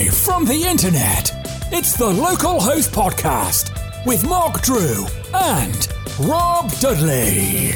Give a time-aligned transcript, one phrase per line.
[0.00, 1.30] Live from the internet,
[1.72, 3.70] it's the Local Host Podcast
[4.06, 5.04] with Mark Drew
[5.34, 5.88] and
[6.20, 7.72] Rob Dudley.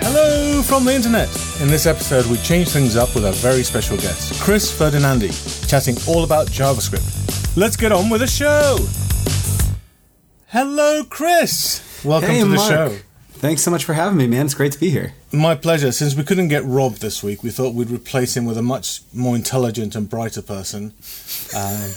[0.00, 1.28] Hello from the internet.
[1.60, 5.96] In this episode, we change things up with a very special guest, Chris Ferdinandi, chatting
[6.08, 7.54] all about JavaScript.
[7.54, 8.78] Let's get on with the show.
[10.46, 12.02] Hello, Chris.
[12.02, 12.70] Welcome hey, to the Mark.
[12.70, 12.98] show.
[13.38, 14.46] Thanks so much for having me, man.
[14.46, 15.12] It's great to be here.
[15.30, 15.92] My pleasure.
[15.92, 19.02] Since we couldn't get Rob this week, we thought we'd replace him with a much
[19.12, 20.94] more intelligent and brighter person.
[21.54, 21.90] Um,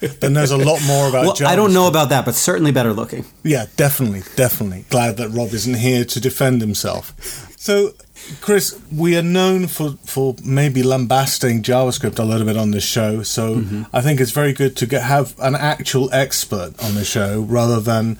[0.00, 1.46] that knows a lot more about Well, JavaScript.
[1.46, 3.24] I don't know about that, but certainly better looking.
[3.42, 4.84] Yeah, definitely, definitely.
[4.90, 7.14] Glad that Rob isn't here to defend himself.
[7.58, 7.94] So,
[8.42, 13.22] Chris, we are known for, for maybe lambasting JavaScript a little bit on this show.
[13.22, 13.64] So,
[13.94, 17.80] I think it's very good to get have an actual expert on the show rather
[17.80, 18.18] than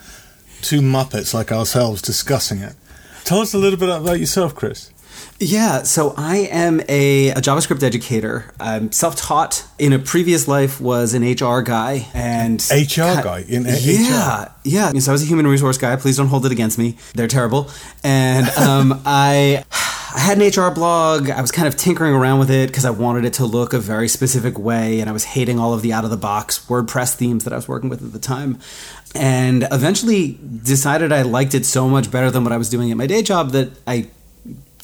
[0.63, 2.75] two muppets like ourselves discussing it.
[3.25, 4.91] Tell us a little bit about yourself, Chris.
[5.39, 8.47] Yeah, so I am a, a JavaScript educator.
[8.59, 9.65] I'm self-taught.
[9.79, 14.93] In a previous life, was an HR guy and HR guy in a- yeah, yeah.
[14.99, 15.95] So I was a human resource guy.
[15.97, 16.97] Please don't hold it against me.
[17.15, 17.71] They're terrible.
[18.03, 19.65] And um, I.
[20.17, 21.29] I had an HR blog.
[21.29, 23.79] I was kind of tinkering around with it because I wanted it to look a
[23.79, 27.15] very specific way, and I was hating all of the out of the box WordPress
[27.15, 28.59] themes that I was working with at the time.
[29.15, 32.97] And eventually decided I liked it so much better than what I was doing at
[32.97, 34.09] my day job that I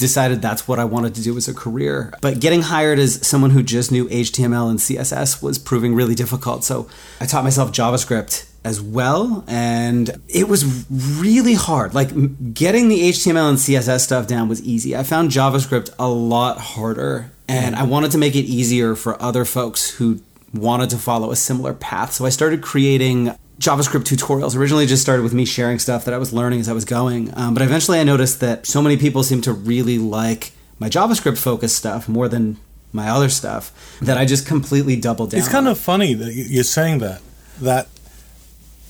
[0.03, 2.12] decided that's what I wanted to do as a career.
[2.20, 6.64] But getting hired as someone who just knew HTML and CSS was proving really difficult.
[6.64, 6.89] So
[7.20, 12.11] I taught myself JavaScript as well and it was really hard like
[12.55, 17.28] getting the html and css stuff down was easy i found javascript a lot harder
[17.48, 20.20] and i wanted to make it easier for other folks who
[20.55, 23.34] wanted to follow a similar path so i started creating
[23.66, 26.72] javascript tutorials originally just started with me sharing stuff that i was learning as i
[26.80, 30.42] was going um, but eventually i noticed that so many people seem to really like
[30.78, 32.56] my javascript focused stuff more than
[32.92, 33.64] my other stuff
[34.08, 37.20] that i just completely doubled down It's kind on of funny that you're saying that.
[37.60, 37.87] That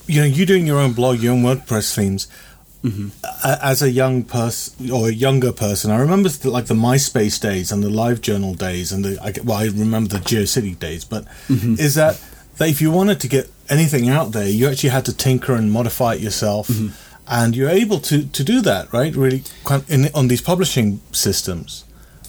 [0.06, 2.26] you know, you doing your own blog, your own WordPress themes.
[3.44, 7.40] A- As a young person or a younger person, I remember th- like the MySpace
[7.40, 9.12] days and the LiveJournal days, and the
[9.44, 11.04] well, I remember the GeoCity days.
[11.04, 12.20] But is that
[12.58, 15.72] that if you wanted to get anything out there, you actually had to tinker and
[15.72, 16.88] modify it yourself, mm-hmm.
[17.26, 19.14] and you're able to to do that, right?
[19.16, 19.42] Really,
[19.88, 21.84] in, on these publishing systems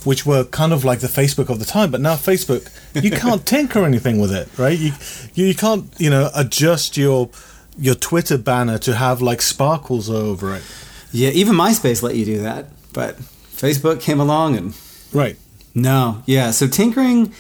[0.06, 1.92] which were kind of like the Facebook of the time.
[1.92, 2.70] But now Facebook,
[3.02, 4.78] you can't tinker anything with it, right?
[4.78, 4.92] You,
[5.34, 7.30] you you can't you know adjust your
[7.78, 10.64] your Twitter banner to have like sparkles over it,
[11.12, 14.78] Yeah, even MySpace let you do that, but Facebook came along and
[15.12, 15.38] right?
[15.74, 16.52] no, yeah.
[16.52, 17.34] So tinkering,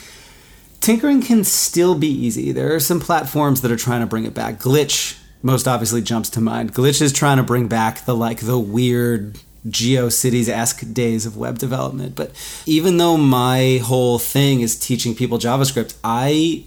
[0.83, 2.51] tinkering can still be easy.
[2.51, 4.59] There are some platforms that are trying to bring it back.
[4.59, 6.73] Glitch most obviously jumps to mind.
[6.73, 11.57] Glitch is trying to bring back the like the weird GeoCities esque days of web
[11.57, 12.16] development.
[12.16, 12.31] But
[12.66, 16.66] even though my whole thing is teaching people JavaScript, I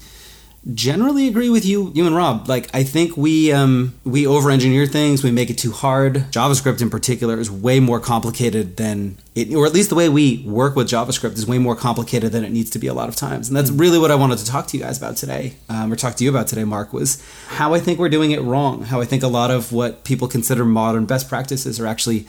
[0.74, 2.48] generally agree with you you and rob.
[2.48, 5.22] Like i think we um we over engineer things.
[5.22, 6.26] We make it too hard.
[6.30, 10.42] Javascript in particular is way more complicated than it or at least the way we
[10.46, 13.16] work with javascript is way more complicated than it needs to be a lot of
[13.16, 13.48] times.
[13.48, 15.96] And that's really what i wanted to talk to you guys about today um, or
[15.96, 19.00] talk to you about today mark was how i think we're doing it wrong how
[19.00, 22.26] i think a lot of what people consider modern best practices are actually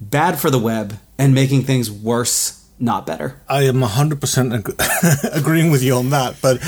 [0.00, 5.70] bad for the web and making things worse not better I am 100% ag- agreeing
[5.70, 6.36] with you on that.
[6.42, 6.58] But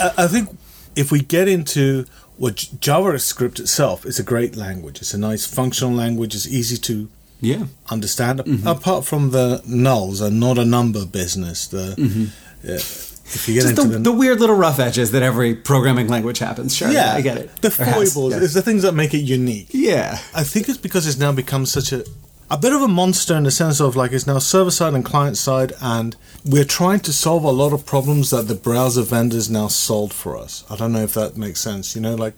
[0.00, 0.56] I, I think
[0.94, 2.04] if we get into
[2.40, 5.02] what J- JavaScript itself is a great language.
[5.02, 6.34] It's a nice functional language.
[6.34, 7.08] It's easy to
[7.40, 8.40] yeah understand.
[8.40, 8.66] Mm-hmm.
[8.66, 11.66] Apart from the nulls are not a number business.
[11.66, 12.24] The mm-hmm.
[12.66, 16.08] yeah, if you get just into the, the weird little rough edges that every programming
[16.08, 18.40] language happens sure yeah, i get it The foibles yeah.
[18.40, 19.68] is the things that make it unique.
[19.70, 20.18] Yeah.
[20.34, 22.04] I think it's because it's now become such a
[22.50, 25.04] a bit of a monster in the sense of like it's now server side and
[25.04, 29.48] client side, and we're trying to solve a lot of problems that the browser vendors
[29.50, 30.64] now solved for us.
[30.70, 31.94] I don't know if that makes sense.
[31.94, 32.34] You know, like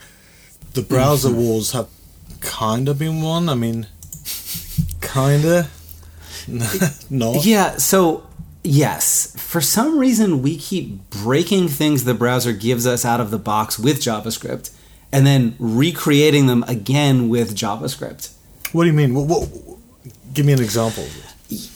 [0.74, 1.38] the browser Mm-hmm.
[1.38, 1.88] wars have
[2.40, 3.48] kind of been won.
[3.48, 3.86] I mean,
[5.00, 5.70] kind of.
[7.10, 7.34] no.
[7.42, 8.26] Yeah, so
[8.64, 13.38] yes, for some reason we keep breaking things the browser gives us out of the
[13.38, 14.74] box with JavaScript
[15.12, 18.34] and then recreating them again with JavaScript.
[18.72, 19.14] What do you mean?
[19.14, 19.71] What, what,
[20.32, 21.06] give me an example.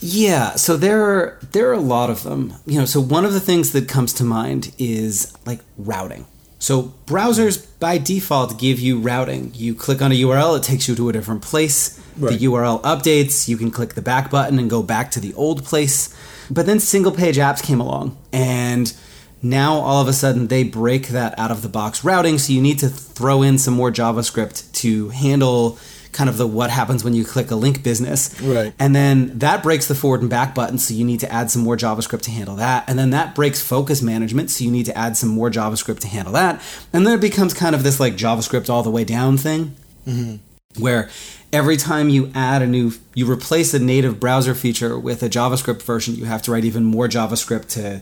[0.01, 2.55] Yeah, so there are there are a lot of them.
[2.67, 6.27] You know, so one of the things that comes to mind is like routing.
[6.59, 9.53] So browsers by default give you routing.
[9.55, 12.01] You click on a URL, it takes you to a different place.
[12.17, 12.39] Right.
[12.39, 15.65] The URL updates, you can click the back button and go back to the old
[15.65, 16.17] place.
[16.51, 18.93] But then single page apps came along and
[19.43, 22.63] now all of a sudden they break that out of the box routing, so you
[22.63, 25.79] need to throw in some more JavaScript to handle
[26.17, 28.41] kind of the what happens when you click a link business.
[28.41, 28.73] Right.
[28.79, 31.63] And then that breaks the forward and back button, so you need to add some
[31.63, 32.89] more JavaScript to handle that.
[32.89, 36.09] And then that breaks focus management, so you need to add some more JavaScript to
[36.09, 36.63] handle that.
[36.93, 39.77] And then it becomes kind of this like JavaScript all the way down thing,
[40.07, 40.37] mm-hmm.
[40.83, 41.11] where
[41.53, 45.83] every time you add a new, you replace a native browser feature with a JavaScript
[45.83, 48.01] version, you have to write even more JavaScript to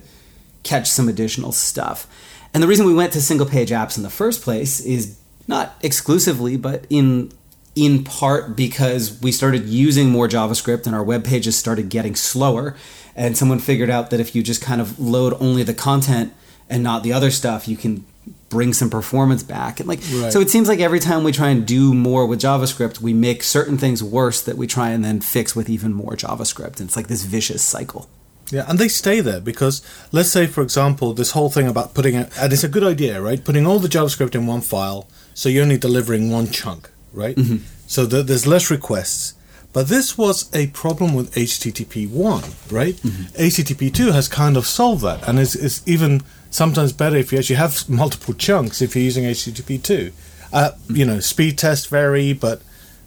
[0.63, 2.07] catch some additional stuff.
[2.55, 5.19] And the reason we went to single page apps in the first place is
[5.49, 7.33] not exclusively, but in
[7.75, 12.77] in part because we started using more JavaScript and our web pages started getting slower.
[13.17, 16.33] And someone figured out that if you just kind of load only the content
[16.69, 18.05] and not the other stuff, you can
[18.49, 19.81] bring some performance back.
[19.81, 20.33] And like Right.
[20.33, 23.43] so it seems like every time we try and do more with JavaScript, we make
[23.43, 26.79] certain things worse that we try and then fix with even more JavaScript.
[26.79, 28.09] And it's like this vicious cycle.
[28.51, 29.83] Yeah, and they stay there because
[30.13, 33.21] let's say, for example, this whole thing about putting it, and it's a good idea,
[33.21, 33.43] right?
[33.43, 37.37] Putting all the JavaScript in one file, so you're only delivering one chunk, right?
[37.37, 37.65] Mm-hmm.
[37.87, 39.35] So that there's less requests.
[39.73, 42.95] But this was a problem with HTTP 1, right?
[42.95, 43.23] Mm-hmm.
[43.43, 47.39] HTTP 2 has kind of solved that, and it's, it's even sometimes better if you
[47.39, 50.13] actually have multiple chunks if you're using HTTP 2.
[50.53, 50.97] Uh, mm-hmm.
[50.97, 52.63] you know, speed tests vary, but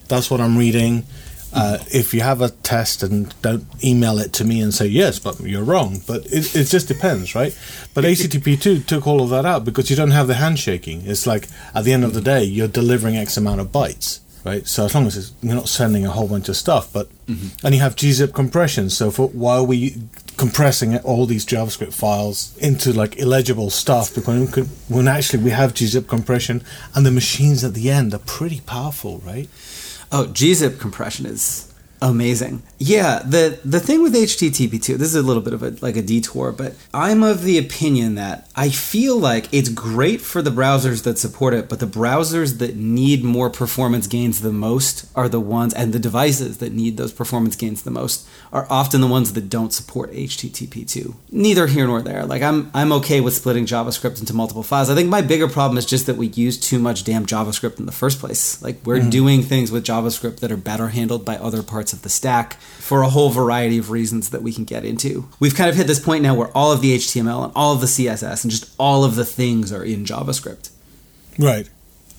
[0.10, 1.06] that's what I'm reading.
[1.54, 5.18] Uh, if you have a test and don't email it to me and say yes,
[5.18, 6.02] but you're wrong.
[6.06, 7.58] But it, it just depends, right?
[7.94, 11.04] But HTTP2 took all of that out because you don't have the handshaking.
[11.06, 14.68] It's like at the end of the day, you're delivering X amount of bytes, right?
[14.68, 17.10] So as long as it's, you're not sending a whole bunch of stuff, but
[17.64, 18.90] and you have gzip compression.
[18.90, 19.96] So for why are we
[20.38, 24.14] compressing all these JavaScript files into like illegible stuff?
[24.14, 24.56] Because
[24.88, 29.20] when actually we have gzip compression and the machines at the end are pretty powerful,
[29.26, 29.50] right?
[30.12, 32.64] Oh, gzip compression is amazing.
[32.78, 36.02] Yeah, the the thing with HTTP2, this is a little bit of a like a
[36.02, 41.04] detour, but I'm of the opinion that I feel like it's great for the browsers
[41.04, 45.42] that support it, but the browsers that need more performance gains the most are the
[45.42, 49.34] ones and the devices that need those performance gains the most are often the ones
[49.34, 51.14] that don't support HTTP2.
[51.32, 52.26] Neither here nor there.
[52.26, 54.90] Like I'm I'm okay with splitting JavaScript into multiple files.
[54.90, 57.86] I think my bigger problem is just that we use too much damn JavaScript in
[57.86, 58.62] the first place.
[58.62, 59.10] Like we're mm-hmm.
[59.10, 63.02] doing things with JavaScript that are better handled by other parts of the stack for
[63.02, 65.28] a whole variety of reasons that we can get into.
[65.40, 67.82] We've kind of hit this point now where all of the HTML and all of
[67.82, 70.70] the CSS and just all of the things are in JavaScript.
[71.38, 71.70] Right.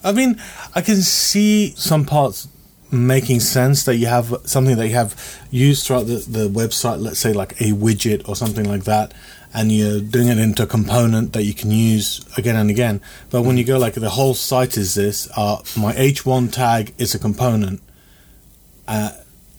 [0.05, 0.41] I mean,
[0.75, 2.49] I can see some parts
[2.91, 7.19] making sense that you have something that you have used throughout the, the website, let's
[7.19, 9.13] say like a widget or something like that,
[9.55, 13.01] and you're doing it into a component that you can use again and again.
[13.31, 17.15] But when you go like the whole site is this, uh, my H1 tag is
[17.15, 17.83] a component
[18.87, 19.11] uh,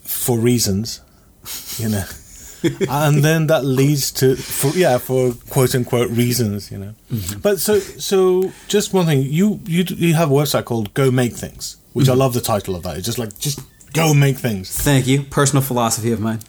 [0.02, 1.02] for reasons,
[1.78, 2.04] you know.
[2.90, 6.94] and then that leads to for yeah for quote unquote reasons you know
[7.42, 11.32] but so so just one thing you you you have a website called go make
[11.32, 13.60] things which i love the title of that it's just like just
[13.94, 15.24] go make things Thank you.
[15.24, 16.40] Personal philosophy of mine.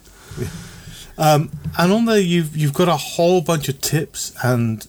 [1.17, 4.87] um and on there you've you've got a whole bunch of tips and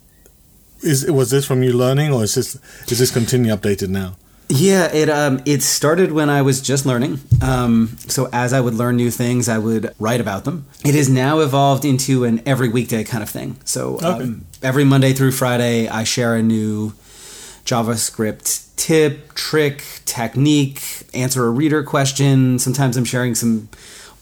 [0.82, 2.56] is was this from you learning or is this
[2.90, 4.16] is this continue updated now
[4.48, 7.20] Yeah, it um it started when I was just learning.
[7.40, 10.66] Um, so as I would learn new things, I would write about them.
[10.84, 13.56] It has now evolved into an every weekday kind of thing.
[13.64, 14.06] So Okay.
[14.24, 16.92] um, every Monday through Friday, I share a new
[17.64, 20.82] JavaScript tip, trick, technique,
[21.14, 22.58] answer a reader question.
[22.58, 23.68] Sometimes I'm sharing some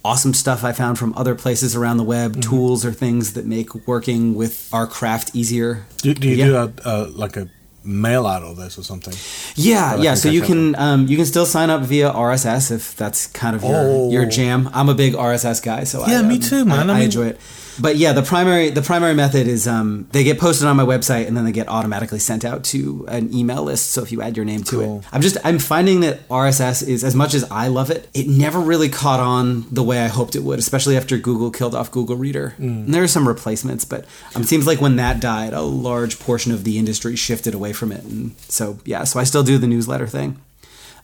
[0.04, 2.40] awesome stuff I found from other places around the web, Mm-hmm.
[2.50, 5.84] tools or things that make working with our craft easier.
[5.98, 6.46] do, do you Yeah.
[6.46, 7.48] do a, uh, like a
[7.82, 9.14] mail out of this or something
[9.56, 10.12] Yeah, yeah.
[10.14, 13.62] So you can um, you can still sign up via RSS if that's kind of
[13.62, 14.10] your Oh.
[14.10, 14.68] your jam.
[14.74, 16.90] I'm a big RSS guy, so Yeah, I, me um, too, man.
[16.90, 17.40] I, I I mean- enjoy it.
[17.78, 21.26] But yeah, the primary the primary method is um, they get posted on my website
[21.26, 23.90] and then they get automatically sent out to an email list.
[23.90, 24.98] So if you add your name to Cool.
[24.98, 28.26] it, I'm just I'm finding that RSS is as much as I love it, it
[28.26, 31.90] never really caught on the way I hoped it would, especially after Google killed off
[31.90, 32.54] Google Reader.
[32.58, 32.86] Mm.
[32.86, 36.18] And there are some replacements, but um, it seems like when that died, a large
[36.18, 38.04] portion of the industry shifted away from it.
[38.04, 40.40] And so yeah, so I still do the newsletter thing,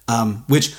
[0.09, 0.75] um, which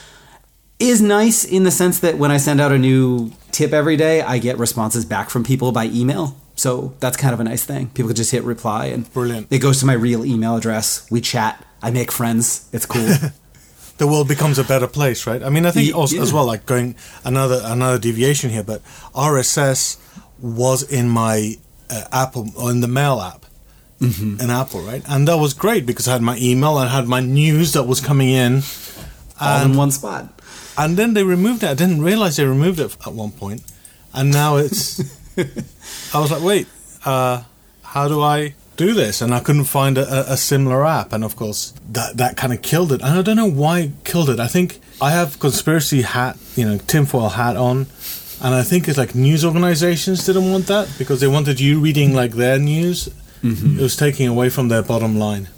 [0.79, 4.21] is nice in the sense that when I send out a new tip every day,
[4.21, 6.37] I get responses back from people by email.
[6.55, 7.89] So that's kind of a nice thing.
[7.89, 9.47] People can just hit reply and Brilliant.
[9.51, 11.09] It goes to my real email address.
[11.11, 11.63] We chat.
[11.81, 12.69] I make friends.
[12.71, 13.07] It's cool.
[13.97, 15.43] the world becomes a better place, right?
[15.43, 16.21] I mean, I think also yeah.
[16.21, 18.81] as well, like going another another deviation here, but
[19.13, 19.97] RSS
[20.39, 21.55] was in my
[21.89, 23.43] uh, Apple or in the Mail app
[23.99, 24.39] Mm-hmm.
[24.41, 25.01] in Apple, right?
[25.09, 27.85] And that was great because I had my email and I had my news that
[27.85, 28.61] was coming in,
[29.41, 30.39] all in one spot.
[30.77, 31.69] And then they removed it.
[31.69, 33.63] I didn't realize they removed it at one point,
[34.13, 34.99] and now it's.
[36.13, 36.67] I was like, wait,
[37.05, 37.43] uh,
[37.83, 39.21] how do I do this?
[39.21, 42.61] And I couldn't find a, a- similar app, and of course that that kind of
[42.61, 43.01] killed it.
[43.01, 44.39] And I don't know why it killed it.
[44.39, 47.87] I think I have conspiracy hat, you know, tinfoil hat on,
[48.41, 52.13] and I think it's like news organizations didn't want that because they wanted you reading
[52.13, 53.09] like their news.
[53.43, 53.79] Mm-hmm.
[53.79, 55.49] It was taking away from their bottom line.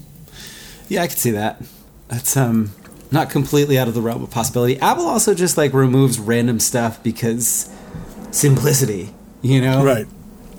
[0.89, 1.61] Yeah, I could see that.
[2.09, 2.71] That's um
[3.11, 4.79] not completely out of the realm of possibility.
[4.79, 7.69] Apple also just like removes random stuff because
[8.31, 9.83] simplicity, you know?
[9.83, 10.05] Right.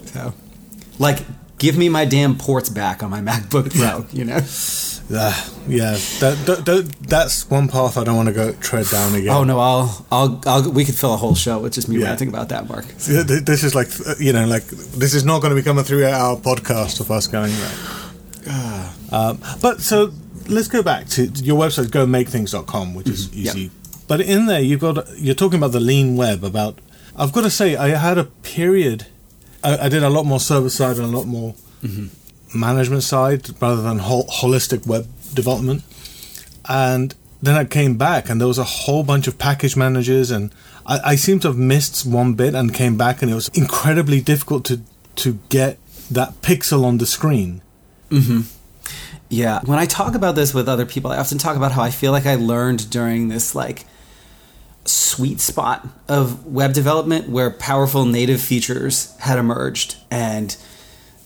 [0.06, 0.34] So,
[0.98, 1.18] like,
[1.58, 4.40] give me my damn ports back on my MacBook Pro, you know?
[5.12, 5.34] Uh,
[5.66, 9.30] yeah, that, that, that, that's one path I don't want to go tread down again.
[9.30, 12.06] Oh no, I'll, I'll, I'll, we could fill a whole show with just me Yeah.
[12.06, 12.84] ranting about that, Mark.
[12.98, 13.88] Th- This is like,
[14.20, 17.52] you know, like this is not going to become a three-hour podcast of us going
[17.52, 18.86] right.
[19.12, 20.12] Um, but so
[20.50, 23.56] let's go back to your website, gomakethings.com, which is Yep.
[23.56, 23.70] easy.
[24.08, 26.42] But in there, you've got you're talking about the lean web.
[26.44, 26.80] About
[27.16, 29.06] I've got to say, I had a period.
[29.62, 32.58] I, I did a lot more server side and a lot more mm-hmm.
[32.58, 35.84] management side rather than whole, holistic web development.
[36.68, 40.52] And then I came back, and there was a whole bunch of package managers, and
[40.86, 44.20] I, I seem to have missed one bit and came back, and it was incredibly
[44.20, 44.80] difficult to
[45.16, 45.78] to get
[46.10, 47.62] that pixel on the screen.
[48.10, 48.40] Mm-hmm.
[49.30, 51.90] Yeah, when I talk about this with other people, I often talk about how I
[51.90, 53.86] feel like I learned during this like
[54.84, 60.56] sweet spot of web development where powerful native features had emerged and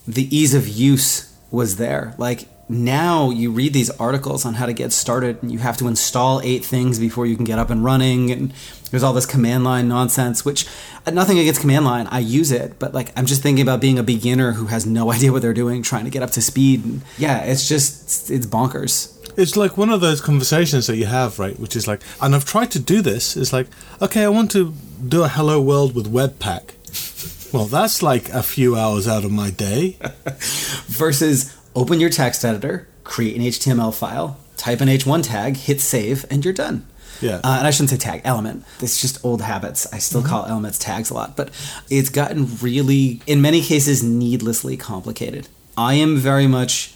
[0.07, 2.13] the ease of use was there.
[2.19, 5.87] Like now you read these articles on how to get started and you have to
[5.87, 8.51] install eight things before you can get up and running and
[8.89, 10.65] there's all this command line nonsense which
[11.05, 13.99] uh, nothing against command line i use it but like i'm just thinking about being
[13.99, 16.83] a beginner who has no idea what they're doing trying to get up to speed
[16.83, 21.39] and yeah it's just it's bonkers It's like one of those conversations that you have,
[21.39, 21.59] right?
[21.59, 23.35] Which is like, and I've tried to do this.
[23.35, 23.67] It's like,
[24.01, 24.73] okay, I want to
[25.05, 26.63] do a hello world with Webpack.
[27.51, 29.97] Well, that's like a few hours out of my day.
[30.87, 36.25] versus open your text editor create an html file type an h1 tag hit save
[36.31, 36.85] and you're done
[37.21, 37.39] Yeah.
[37.43, 38.65] Uh, and I shouldn't say tag, element.
[38.81, 39.87] It's just old habits.
[39.93, 41.49] I still call elements tags a lot, but
[41.89, 45.47] it's gotten really, in many cases, needlessly complicated.
[45.77, 46.93] I am very much,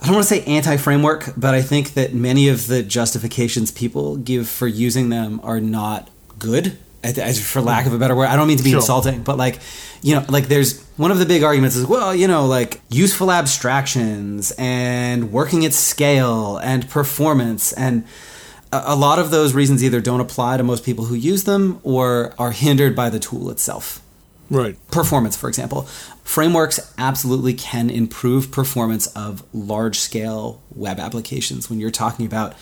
[0.00, 3.70] I don't want to say anti framework, but I think that many of the justifications
[3.70, 6.78] people give for using them are not good.
[7.02, 8.80] For lack of a better word, I don't mean to be Sure.
[8.80, 9.60] insulting, but like,
[10.02, 13.30] you know, like there's one of the big arguments is, well, you know, like useful
[13.30, 18.04] abstractions and working at scale and performance and
[18.72, 21.80] a a lot of those reasons either don't apply to most people who use them
[21.82, 24.00] or are hindered by the tool itself.
[24.50, 24.76] Right.
[24.90, 25.82] Performance, for example.
[26.24, 32.54] Frameworks absolutely can improve performance of large scale web applications when you're talking about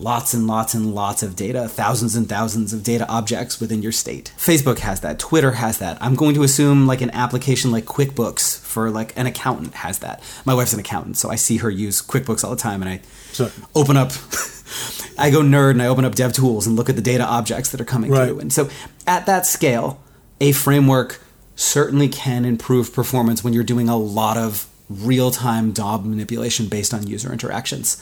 [0.00, 3.92] lots and lots and lots of data, thousands and thousands of data objects within your
[3.92, 4.32] state.
[4.38, 5.98] Facebook has that, Twitter has that.
[6.00, 10.22] I'm going to assume like an application like QuickBooks for like an accountant has that.
[10.46, 13.00] My wife's an accountant, so I see her use QuickBooks all the time and I
[13.32, 14.10] So- open up
[15.18, 17.80] I go nerd and I open up DevTools and look at the data objects that
[17.80, 18.28] are coming Right.
[18.28, 18.40] through.
[18.40, 18.70] And so
[19.06, 20.00] at that scale,
[20.40, 21.20] a framework
[21.56, 27.06] certainly can improve performance when you're doing a lot of real-time DOM manipulation based on
[27.06, 27.96] user interactions.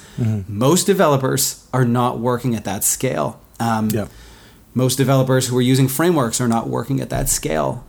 [0.49, 3.39] Most developers are not working at that scale.
[3.61, 4.07] Um, Yeah.
[4.75, 7.85] most developers who are using frameworks are not working at that scale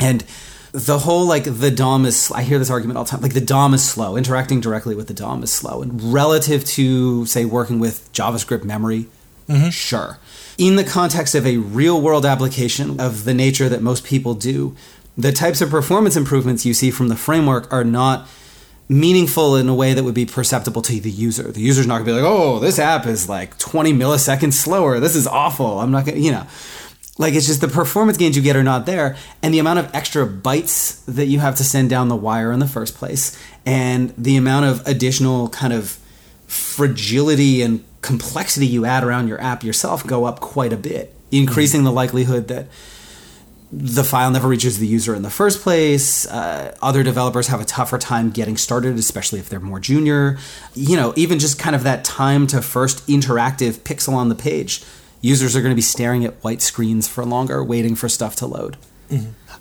[0.00, 0.24] and
[0.72, 3.40] the whole like the dom is i hear this argument all the time like the
[3.54, 7.78] dom is slow interacting directly with the dom is slow and relative to say working
[7.78, 9.06] with javascript memory
[9.70, 10.18] sure
[10.58, 14.74] in the context of a real world application of the nature that most people do
[15.16, 18.26] the types of performance improvements you see from the framework are not
[18.92, 21.50] meaningful in a way that would be perceptible to the user.
[21.50, 25.00] The user's not gonna be like, "Oh, this app is like 20 milliseconds slower.
[25.00, 26.46] This is awful." I'm not gonna, you know,
[27.18, 29.90] like it's just the performance gains you get are not there, and the amount of
[29.94, 34.12] extra bytes that you have to send down the wire in the first place, and
[34.18, 35.98] the amount of additional kind of
[36.46, 41.78] fragility and complexity you add around your app yourself go up quite a bit, increasing
[41.78, 41.86] mm-hmm.
[41.86, 42.66] the likelihood that
[43.72, 46.26] the file never reaches the user in the first place.
[46.26, 50.36] Uh, other developers have a tougher time getting started, especially if they're more junior.
[50.74, 54.84] You know, even just kind of that time to first interactive pixel on the page.
[55.22, 58.46] Users are going to be staring at white screens for longer, waiting for stuff to
[58.46, 58.76] load.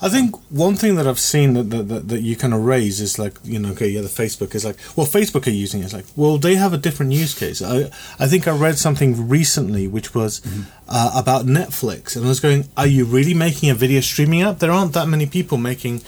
[0.03, 2.99] I think one thing that I've seen that, that, that, that you kind of raise
[2.99, 5.85] is like, you know, okay, yeah, the Facebook is like, well, Facebook are using it.
[5.85, 7.61] It's like, well, they have a different use case.
[7.61, 10.41] I, I think I read something recently which was
[10.89, 14.57] uh, about Netflix, and I was going, are you really making a video streaming app?
[14.57, 16.01] There aren't that many people making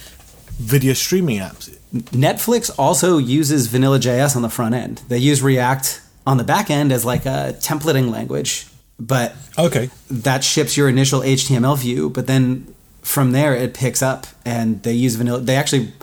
[0.58, 1.70] video streaming apps.
[1.94, 5.04] Netflix also uses vanilla JS on the front end.
[5.08, 8.66] They use React on the back end as like a templating language,
[9.00, 9.90] but Okay.
[10.10, 12.73] that ships your initial HTML view, but then
[13.04, 15.40] from there it picks up and they use vanilla.
[15.40, 15.94] They actually,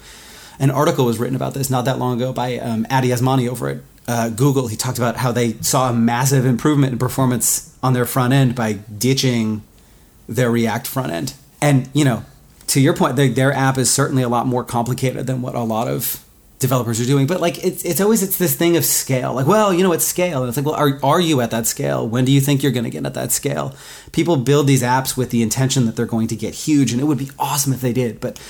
[0.58, 3.68] an article was written about this not that long ago by um, Addy Osmani over
[3.68, 7.92] at uh, Google, he talked about how they saw a massive improvement in performance on
[7.92, 9.62] their front end by ditching
[10.28, 11.34] their React front end.
[11.60, 12.24] And you know,
[12.68, 15.60] to your point, their, their app is certainly a lot more complicated than what a
[15.60, 16.24] lot of
[16.60, 17.26] developers are doing.
[17.26, 19.34] But like, it's it's always it's this thing of scale.
[19.34, 21.66] Like, well, you know, it's scale, and it's like, well, are are you at that
[21.66, 22.06] scale?
[22.06, 23.74] When do you think you're going to get at that scale?
[24.12, 27.04] People build these apps with the intention that they're going to get huge, and it
[27.04, 28.40] would be awesome if they did, but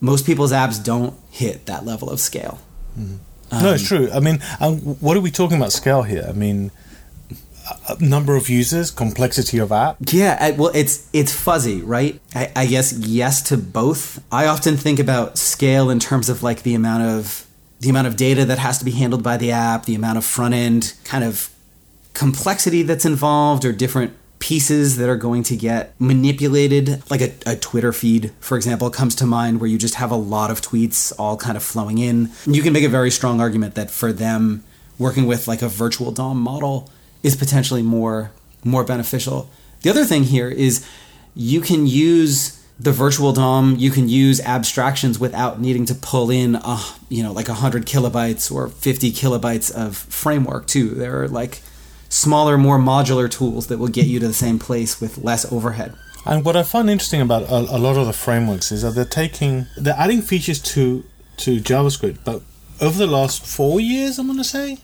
[0.00, 2.60] most people's apps don't hit that level of scale.
[2.98, 3.16] Mm-hmm.
[3.52, 4.10] Um, no, it's true.
[4.12, 6.24] I mean, um, what are we talking about scale here?
[6.28, 6.70] I mean,
[7.98, 9.96] number of users, complexity of app.
[10.06, 12.20] Yeah, well, it's it's fuzzy, right?
[12.34, 14.22] I, I guess yes to both.
[14.30, 17.46] I often think about scale in terms of like the amount of
[17.80, 20.24] the amount of data that has to be handled by the app, the amount of
[20.24, 21.50] front end kind of
[22.12, 27.02] complexity that's involved, or different pieces that are going to get manipulated.
[27.10, 30.16] Like a, a, Twitter feed, for example, comes to mind where you just have a
[30.16, 32.30] lot of tweets all kind of flowing in.
[32.46, 34.64] You can make a very strong argument that for them,
[34.98, 36.90] working with like a virtual DOM model
[37.22, 38.32] is potentially more
[38.64, 39.48] more beneficial.
[39.82, 40.86] The other thing here is
[41.34, 46.54] you can use the virtual DOM, you can use abstractions without needing to pull in,
[46.54, 50.88] a, you know, like 100 kilobytes or 50 kilobytes of framework too.
[50.90, 51.60] There are like
[52.08, 55.94] smaller, more modular tools that will get you to the same place with less overhead.
[56.24, 59.04] And what I find interesting about a, a lot of the frameworks is that they're
[59.04, 61.04] taking, they're adding features to
[61.38, 62.42] to JavaScript, but
[62.82, 64.78] over the last four years, I'm going to say,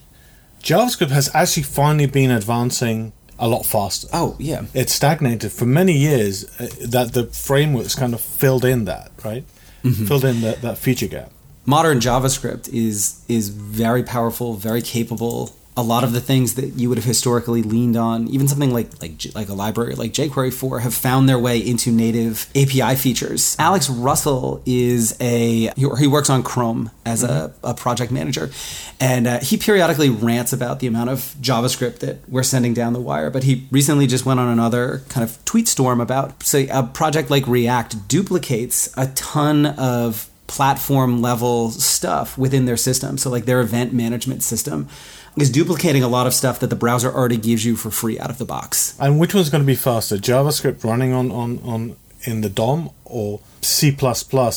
[0.63, 4.09] JavaScript has actually finally been advancing a lot faster.
[4.13, 4.65] Oh, yeah.
[4.75, 9.45] It stagnated for many years uh, that the frameworks kind of filled in that, right?
[9.85, 10.07] Mm-hmm.
[10.07, 11.31] Filled in that, that feature gap.
[11.65, 16.89] Modern JavaScript is is very powerful, very capable, a lot of the things that you
[16.89, 20.81] would have historically leaned on, even something like like like a library like jQuery for,
[20.81, 23.57] have found their way into native API features.
[23.59, 27.55] Alex Russell is a he works on Chrome as mm-hmm.
[27.67, 28.51] a, a, project manager,
[28.99, 33.01] and uh, he periodically rants about the amount of JavaScript that we're sending down the
[33.01, 33.31] wire.
[33.31, 37.29] But he recently just went on another kind of tweet storm about say a project
[37.31, 43.19] like React duplicates a ton of platform level stuff within their system.
[43.19, 44.89] So like their event management system
[45.37, 48.31] is duplicating a lot of stuff that the browser already gives you for free out
[48.31, 48.97] of the box.
[48.99, 52.91] And which one's going to be faster, JavaScript running on, on, on in the DOM
[53.05, 53.97] or C++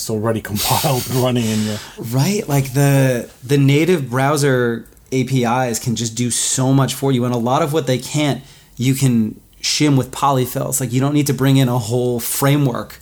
[0.09, 6.31] already compiled running in your Right, like the the native browser APIs can just do
[6.31, 8.43] so much for you and a lot of what they can't
[8.77, 10.79] you can shim with polyfills.
[10.79, 12.99] Like you don't need to bring in a whole framework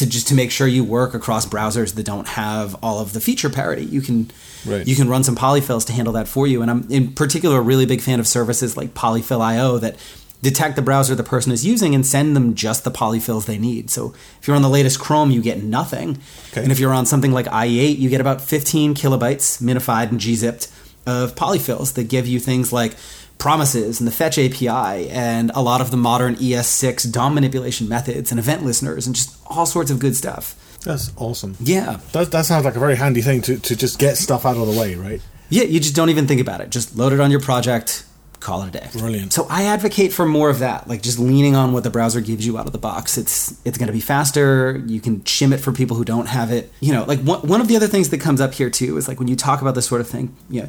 [0.00, 3.20] to just to make sure you work across browsers that don't have all of the
[3.20, 3.84] feature parity.
[3.84, 4.30] You can
[4.66, 4.86] right.
[4.86, 6.62] you can run some polyfills to handle that for you.
[6.62, 9.96] And I'm in particular a really big fan of services like Polyfill.io that
[10.42, 13.90] detect the browser the person is using and send them just the polyfills they need.
[13.90, 16.18] So if you're on the latest Chrome, you get nothing.
[16.52, 16.62] Okay.
[16.62, 20.72] And if you're on something like IE8, you get about 15 kilobytes minified and gzipped
[21.06, 22.94] of polyfills that give you things like
[23.40, 28.30] promises and the fetch API and a lot of the modern ES6 DOM manipulation methods
[28.30, 30.54] and event listeners and just all sorts of good stuff.
[30.84, 31.56] That's awesome.
[31.60, 31.98] Yeah.
[32.12, 34.66] That, that sounds like a very handy thing to, to just get stuff out of
[34.72, 35.20] the way, right?
[35.48, 36.70] Yeah, you just don't even think about it.
[36.70, 38.04] Just load it on your project,
[38.38, 38.88] call it a day.
[38.92, 39.32] Brilliant.
[39.32, 42.46] So I advocate for more of that, like just leaning on what the browser gives
[42.46, 43.18] you out of the box.
[43.18, 44.82] It's it's going to be faster.
[44.86, 46.72] You can shim it for people who don't have it.
[46.80, 49.08] You know, like one, one of the other things that comes up here too is
[49.08, 50.68] like when you talk about this sort of thing, you know,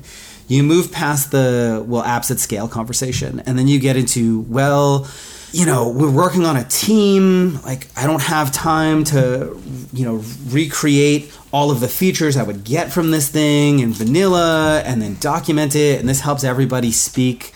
[0.52, 5.08] you move past the well apps at scale conversation and then you get into well
[5.54, 7.62] you know we're working on a team.
[7.62, 9.62] Like i don't have time to
[9.94, 14.82] you know recreate all of the features i would get from this thing in vanilla
[14.86, 16.00] and then document it.
[16.00, 17.54] And this helps everybody speak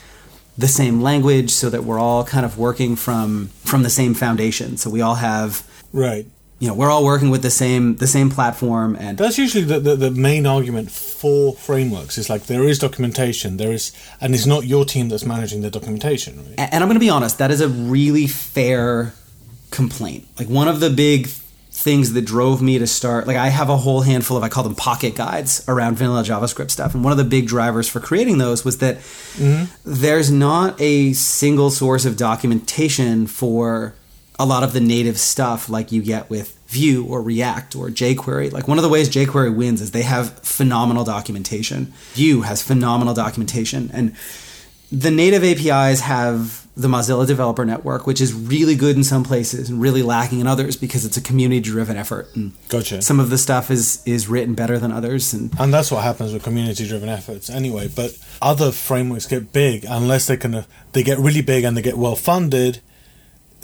[0.58, 4.78] the same language so that we're all kind of working from from the same foundation.
[4.78, 6.26] So we all have right
[6.60, 9.80] you know we're all working with the same the same platform and that's usually the,
[9.80, 13.92] the, the, main argument for frameworks is like there is documentation there is
[14.22, 16.56] and it's not your team that's managing the documentation right?
[16.58, 19.14] and i'm going to be honest that is a really fair
[19.72, 21.28] complaint like one of the big
[21.72, 24.64] things that drove me to start like i have a whole handful of i call
[24.64, 28.38] them pocket guides around vanilla javascript stuff and one of the big drivers for creating
[28.38, 29.66] those was that mm-hmm.
[29.84, 33.94] there's not a single source of documentation for
[34.38, 38.52] a lot of the native stuff like you get with Vue or React or jQuery.
[38.52, 41.94] Like one of the ways jQuery wins is they have phenomenal documentation.
[42.14, 44.16] Vue has phenomenal documentation and
[44.92, 49.70] the native APIs have the Mozilla Developer Network, which is really good in some places
[49.70, 52.28] and really lacking in others because it's a community-driven effort.
[52.36, 53.02] And gotcha.
[53.02, 56.34] Some of the stuff is is written better than others, and and that's what happens
[56.34, 57.88] with community-driven efforts anyway.
[57.88, 61.82] But other frameworks get big unless they can uh, they get really big and they
[61.82, 62.82] get well funded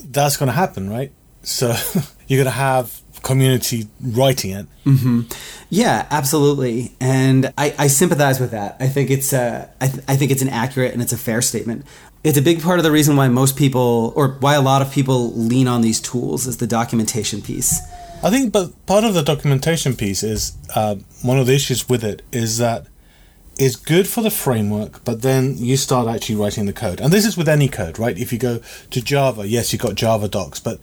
[0.05, 1.11] that's going to happen, right?
[1.43, 1.75] So
[2.27, 4.67] you're going to have community writing it.
[4.85, 5.21] Mm-hmm.
[5.69, 8.77] Yeah, absolutely, and I, I sympathize with that.
[8.79, 11.41] I think it's a, I, th- I think it's an accurate and it's a fair
[11.41, 11.85] statement.
[12.23, 14.91] It's a big part of the reason why most people, or why a lot of
[14.91, 17.79] people, lean on these tools is the documentation piece.
[18.23, 22.03] I think, but part of the documentation piece is uh, one of the issues with
[22.03, 22.85] it is that
[23.61, 27.27] it's good for the framework, but then you start actually writing the code, and this
[27.27, 28.17] is with any code, right?
[28.17, 30.79] If you go to Java, yes, you've got Java docs, but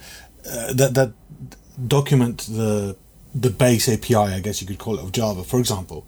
[0.48, 1.12] uh, that that
[1.88, 2.96] document the
[3.34, 6.06] the base API, I guess you could call it, of Java, for example.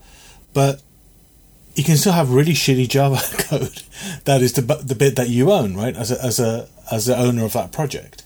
[0.55, 0.81] But
[1.75, 3.83] you can still have really shitty Java code
[4.25, 5.97] that is the, the bit that you own, right?
[5.97, 8.23] As a, as a as the owner of that project.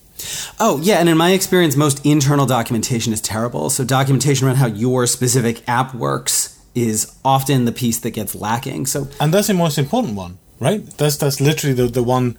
[0.61, 3.71] Oh, yeah, and in my experience, most internal documentation is terrible.
[3.71, 6.44] So, documentation around how your specific app works
[6.75, 8.87] is often the piece that gets lacking.
[8.87, 10.85] So, and that's the most important one, right?
[10.99, 12.37] That's that's literally the the one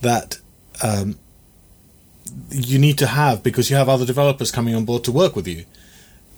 [0.00, 0.38] that
[0.82, 1.18] um,
[2.50, 5.46] you need to have because you have other developers coming on board to work with
[5.46, 5.64] you.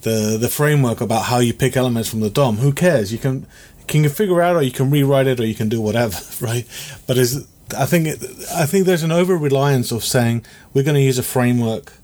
[0.02, 3.12] The the framework about how you pick elements from the DOM, who cares?
[3.12, 3.46] You can
[3.87, 6.66] can you figure out, or you can rewrite it, or you can do whatever, right?
[7.06, 8.22] But is I think it,
[8.54, 11.94] I think there's an over reliance of saying we're going to use a framework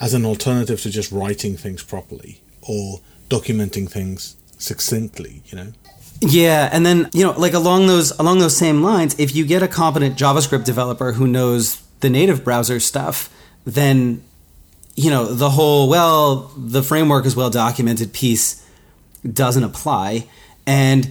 [0.00, 5.42] as an alternative to just writing things properly or documenting things succinctly.
[5.46, 5.72] You know.
[6.20, 9.62] Yeah, and then you know, like along those along those same lines, if you get
[9.62, 13.32] a competent JavaScript developer who knows the native browser stuff,
[13.64, 14.22] then
[14.96, 18.64] you know the whole well, the framework is well documented piece
[19.30, 20.26] doesn't apply,
[20.66, 21.08] and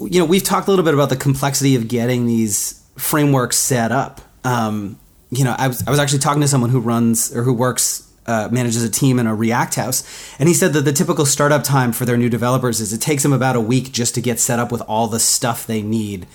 [0.00, 3.92] you know we've talked a little bit about the complexity of getting these frameworks set
[3.92, 4.22] up.
[4.44, 4.98] Um,
[5.30, 8.09] you know, I was I was actually talking to someone who runs or who works
[8.30, 11.64] uh, manages a team in a React house, and he said that the typical startup
[11.64, 14.38] time for their new developers is it takes them about a week just to get
[14.38, 16.26] set up with all the stuff they need.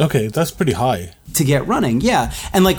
[0.00, 2.00] Okay, that's pretty high to get running.
[2.00, 2.78] Yeah, and like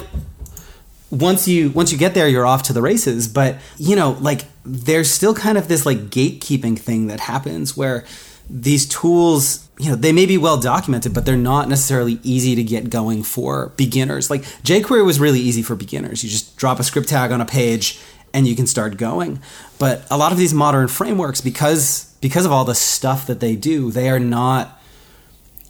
[1.11, 3.27] once you once you get there, you're off to the races.
[3.27, 8.05] But you know, like there's still kind of this like gatekeeping thing that happens where
[8.49, 12.63] these tools you know they may be well documented but they're not necessarily easy to
[12.63, 16.83] get going for beginners like jquery was really easy for beginners you just drop a
[16.83, 17.99] script tag on a page
[18.35, 19.39] and you can start going
[19.79, 23.55] but a lot of these modern frameworks because because of all the stuff that they
[23.55, 24.79] do they are not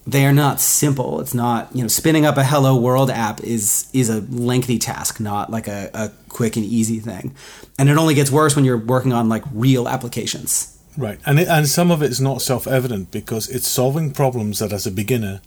[0.08, 3.90] they are not simple it's not you know spinning up a hello world app is
[3.94, 7.34] is a lengthy task not like a, a quick and easy thing
[7.80, 11.48] and it only gets worse when you're working on like real applications Right, and it,
[11.48, 14.92] and some of it is not self evident because it's solving problems that as a
[14.92, 15.42] beginner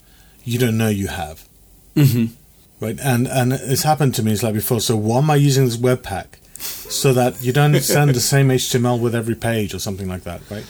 [0.44, 1.48] you don't know you have.
[1.94, 2.34] Mm-hmm.
[2.80, 4.32] Right, and and it's happened to me.
[4.32, 4.80] It's like before.
[4.80, 6.26] So why am I using this Webpack?
[6.58, 10.40] So that you don't send the same HTML with every page or something like that,
[10.50, 10.64] right?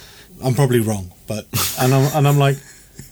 [0.44, 1.46] I'm probably wrong, but
[1.80, 2.58] and I'm and I'm like,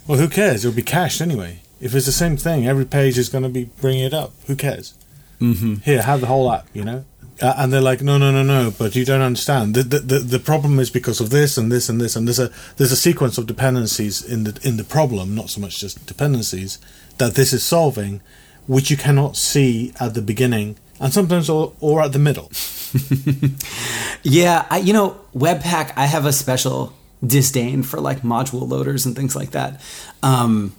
[0.06, 0.64] well, who cares?
[0.64, 1.60] It'll be cached anyway.
[1.80, 4.32] If it's the same thing, every page is going to be bringing it up.
[4.46, 4.94] Who cares?
[5.40, 5.76] Mm-hmm.
[5.76, 6.66] Here, have the whole app.
[6.72, 7.04] You know.
[7.40, 9.74] Uh, and they're like, no, no, no, no, but you don't understand.
[9.74, 12.38] The, the, the, the, problem is because of this and this and this, and there's
[12.38, 16.06] a there's a sequence of dependencies in the in the problem, not so much just
[16.06, 16.78] dependencies,
[17.18, 18.22] that this is solving,
[18.66, 22.50] which you cannot see at the beginning, and sometimes or, or at the middle.
[24.22, 26.92] yeah, I, you know, Webpack, I have a special
[27.24, 29.80] disdain for like module loaders and things like that.
[30.22, 30.74] Um,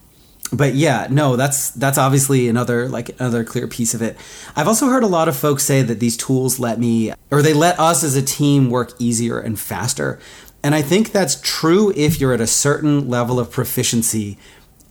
[0.52, 4.18] but yeah, no, that's that's obviously another like another clear piece of it.
[4.56, 7.54] I've also heard a lot of folks say that these tools let me or they
[7.54, 10.20] let us as a team work easier and faster.
[10.64, 14.38] And I think that's true if you're at a certain level of proficiency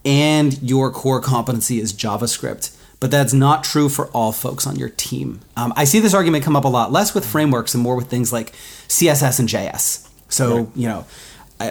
[0.04, 2.75] and your core competency is JavaScript.
[2.98, 5.40] But that's not true for all folks on your team.
[5.56, 8.08] Um, I see this argument come up a lot less with frameworks and more with
[8.08, 8.52] things like
[8.88, 10.08] CSS and JS.
[10.28, 10.68] So, right.
[10.74, 11.04] you know,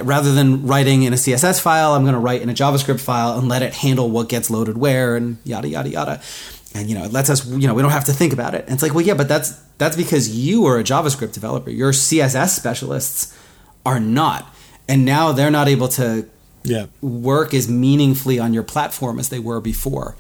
[0.03, 3.37] rather than writing in a CSS file, I'm going to write in a JavaScript file
[3.37, 6.21] and let it handle what gets loaded where and yada yada yada.
[6.73, 8.65] And you know, it lets us, you know, we don't have to think about it.
[8.65, 11.69] And it's like, well, yeah, but that's that's because you are a JavaScript developer.
[11.69, 13.37] Your CSS specialists
[13.85, 14.53] are not,
[14.87, 16.27] and now they're not able to
[16.63, 16.87] yeah.
[17.01, 20.15] work as meaningfully on your platform as they were before.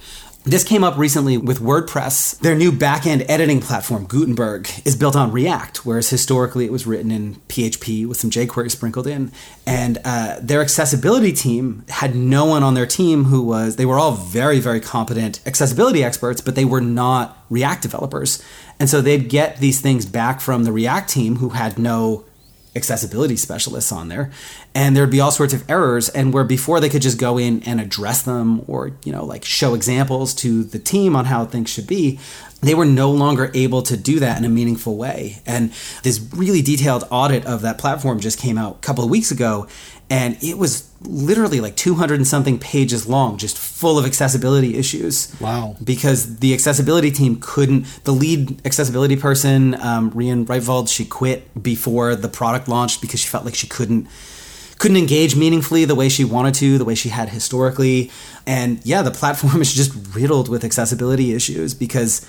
[0.47, 2.37] This came up recently with WordPress.
[2.37, 7.09] Their new backend editing platform, Gutenberg, is built on React, whereas historically it was written
[7.09, 9.31] in PHP with some jQuery sprinkled in.
[9.65, 13.97] And uh, their accessibility team had no one on their team who was, they were
[13.97, 18.43] all very, very competent accessibility experts, but they were not React developers.
[18.79, 22.23] And so they'd get these things back from the React team who had no
[22.75, 24.31] accessibility specialists on there
[24.73, 27.63] and there'd be all sorts of errors and where before they could just go in
[27.63, 31.69] and address them or you know like show examples to the team on how things
[31.69, 32.19] should be
[32.65, 35.41] they were no longer able to do that in a meaningful way.
[35.45, 35.71] And
[36.03, 39.67] this really detailed audit of that platform just came out a couple of weeks ago,
[40.09, 45.35] and it was literally like 200 and something pages long, just full of accessibility issues.
[45.39, 45.75] Wow.
[45.83, 52.15] Because the accessibility team couldn't, the lead accessibility person, um, Rian Rietveld, she quit before
[52.15, 54.07] the product launched because she felt like she couldn't
[54.77, 58.11] couldn't engage meaningfully the way she wanted to, the way she had historically.
[58.45, 62.27] And yeah, the platform is just riddled with accessibility issues because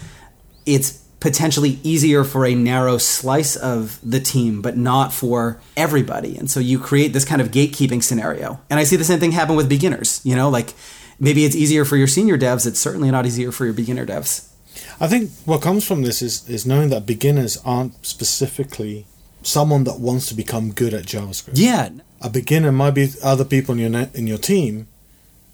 [0.65, 6.37] it's potentially easier for a narrow slice of the team, but not for everybody.
[6.37, 8.61] And so you create this kind of gatekeeping scenario.
[8.69, 10.21] And I see the same thing happen with beginners.
[10.25, 10.75] You know, like
[11.19, 14.53] maybe it's easier for your senior devs, it's certainly not easier for your beginner devs.
[15.01, 19.07] I think what comes from this is, is knowing that beginners aren't specifically
[19.43, 21.53] someone that wants to become good at JavaScript.
[21.55, 21.91] Yeah.
[22.21, 24.89] A beginner might be other people in your in your team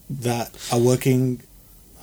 [0.09, 1.42] that are working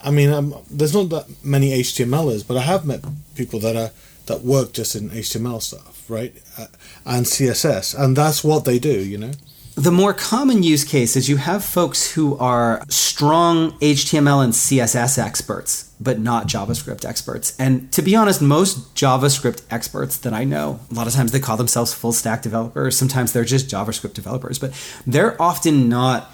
[0.02, 3.90] I mean, um, there's not that many HTMLers, but I have met people that are
[4.26, 6.66] that work just in HTML stuff, right, uh,
[7.04, 9.32] and CSS, and that's what they do, you know.
[9.74, 15.16] The more common use case is you have folks who are strong HTML and CSS
[15.16, 17.56] experts, but not JavaScript experts.
[17.58, 21.40] And to be honest, most JavaScript experts that I know, a lot of times they
[21.40, 22.98] call themselves full stack developers.
[22.98, 24.72] Sometimes they're just JavaScript developers, but
[25.06, 26.30] they're often not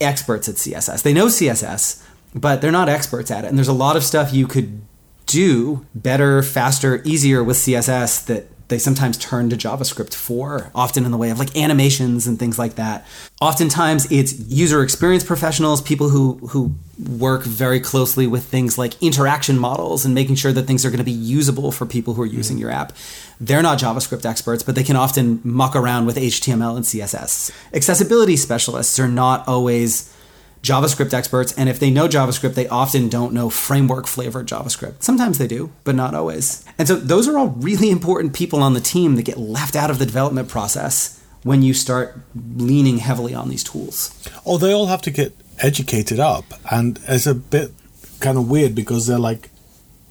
[0.00, 1.02] experts at CSS.
[1.02, 2.02] They know CSS,
[2.34, 3.48] but they're not experts at it.
[3.48, 4.82] And there's a lot of stuff you could
[5.26, 11.10] do better, faster, easier with CSS that they sometimes turn to JavaScript for, often in
[11.10, 13.04] the way of like animations and things like that.
[13.40, 16.74] Oftentimes it's user experience professionals, people who who
[17.18, 20.98] work very closely with things like interaction models and making sure that things are going
[20.98, 22.62] to be usable for people who are using mm-hmm.
[22.62, 22.92] your app.
[23.40, 27.50] They're not JavaScript experts, but they can often muck around with HTML and CSS.
[27.74, 30.14] Accessibility specialists are not always
[30.62, 35.02] JavaScript experts, and if they know JavaScript, they often don't know framework flavored JavaScript.
[35.02, 36.64] Sometimes they do, but not always.
[36.78, 39.90] And so those are all really important people on the team that get left out
[39.90, 44.14] of the development process when you start leaning heavily on these tools.
[44.44, 47.72] Oh, they all have to get educated up, and it's a bit
[48.20, 49.48] kind of weird because they're like,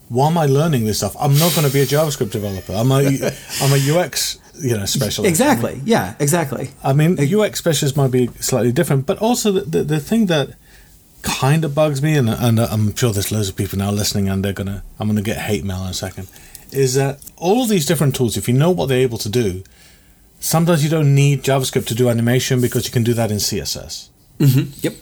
[0.07, 1.15] why am I learning this stuff?
[1.19, 2.73] I'm not going to be a JavaScript developer.
[2.73, 2.97] I'm a
[3.61, 5.29] I'm a UX you know specialist.
[5.29, 5.71] Exactly.
[5.71, 6.15] I mean, yeah.
[6.19, 6.69] Exactly.
[6.83, 10.49] I mean, UX specialists might be slightly different, but also the the, the thing that
[11.21, 14.43] kind of bugs me, and, and I'm sure there's loads of people now listening, and
[14.43, 16.27] they're gonna I'm gonna get hate mail in a second.
[16.71, 18.37] Is that all of these different tools?
[18.37, 19.63] If you know what they're able to do,
[20.39, 24.09] sometimes you don't need JavaScript to do animation because you can do that in CSS.
[24.39, 24.71] Mm-hmm.
[24.81, 24.93] Yep.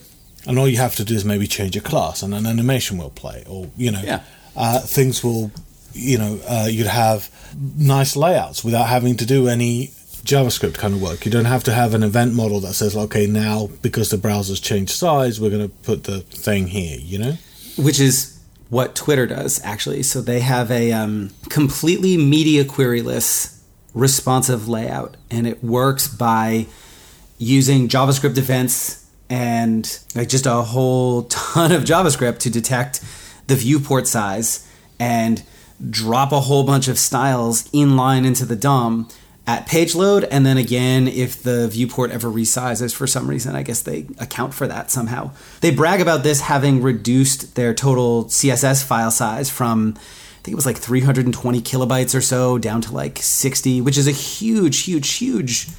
[0.47, 3.09] And all you have to do is maybe change a class, and an animation will
[3.09, 4.23] play, or you know, yeah.
[4.55, 5.51] uh, things will
[5.97, 7.29] you know, uh, you'd have
[7.77, 9.87] nice layouts without having to do any
[10.23, 11.25] JavaScript kind of work.
[11.25, 14.59] You don't have to have an event model that says, okay, now because the browser's
[14.59, 17.33] changed size, we're going to put the thing here, you know?
[17.77, 18.37] Which is
[18.69, 20.03] what Twitter does, actually.
[20.03, 23.57] So they have a um, completely media queryless
[23.93, 26.67] responsive layout, and it works by
[27.37, 33.03] using JavaScript events and like just a whole ton of JavaScript to detect
[33.47, 34.67] the viewport size
[34.99, 35.43] and
[35.89, 39.07] drop a whole bunch of styles inline into the DOM
[39.47, 43.63] at page load, and then again, if the viewport ever resizes for some reason, I
[43.63, 45.31] guess they account for that somehow.
[45.61, 50.55] They brag about this having reduced their total CSS file size from, I think it
[50.55, 55.13] was like 320 kilobytes or so, down to like 60, which is a huge, huge,
[55.13, 55.69] huge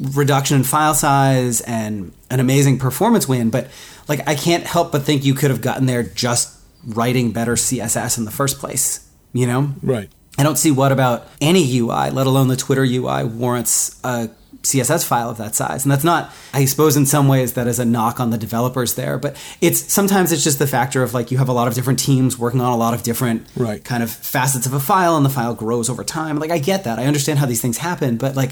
[0.00, 3.50] reduction in file size and an amazing performance win.
[3.50, 3.68] But
[4.06, 8.16] like, I can't help but think you could have gotten there just writing better CSS
[8.16, 9.05] in the first place
[9.36, 9.72] you know?
[9.82, 10.10] Right.
[10.38, 14.30] I don't see what about any UI, let alone the Twitter UI, warrants a
[14.66, 15.84] CSS file of that size.
[15.84, 18.94] And that's not, I suppose, in some ways, that is a knock on the developers
[18.94, 19.16] there.
[19.16, 21.98] But it's sometimes it's just the factor of like you have a lot of different
[21.98, 23.82] teams working on a lot of different right.
[23.82, 26.38] kind of facets of a file, and the file grows over time.
[26.38, 28.50] Like I get that, I understand how these things happen, but like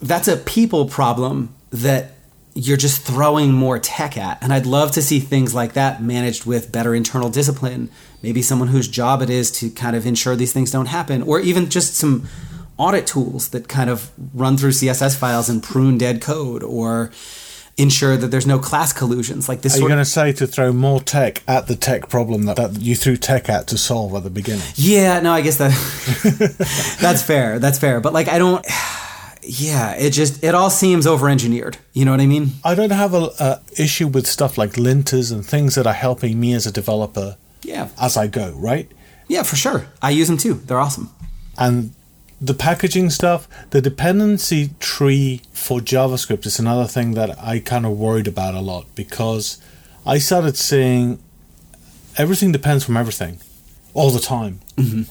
[0.00, 2.12] that's a people problem that
[2.54, 4.42] you're just throwing more tech at.
[4.42, 7.88] And I'd love to see things like that managed with better internal discipline.
[8.22, 11.40] Maybe someone whose job it is to kind of ensure these things don't happen, or
[11.40, 12.28] even just some
[12.78, 17.10] audit tools that kind of run through CSS files and prune dead code, or
[17.78, 19.76] ensure that there's no class collusions like this.
[19.76, 22.80] Are you going to say to throw more tech at the tech problem that, that
[22.80, 24.66] you threw tech at to solve at the beginning?
[24.74, 25.70] Yeah, no, I guess that
[27.00, 27.58] that's fair.
[27.58, 28.00] That's fair.
[28.00, 28.64] But like, I don't
[29.42, 31.78] yeah, it just it all seems over engineered.
[31.92, 32.52] You know what I mean?
[32.64, 36.38] I don't have a, a, issue with stuff like linters and things that are helping
[36.38, 37.36] me as a developer.
[37.62, 38.90] Yeah, as I go, right?
[39.28, 39.86] Yeah, for sure.
[40.00, 40.54] I use them too.
[40.54, 41.10] They're awesome.
[41.58, 41.94] And
[42.40, 47.92] the packaging stuff, the dependency tree for JavaScript is another thing that I kind of
[47.92, 49.62] worried about a lot because
[50.04, 51.20] I started seeing
[52.18, 53.38] everything depends from everything.
[53.94, 54.60] all the time.
[54.76, 55.02] Mm-hmm.